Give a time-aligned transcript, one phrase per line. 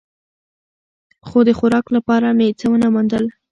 [1.27, 3.25] خو د خوراک لپاره مې څه و نه موندل.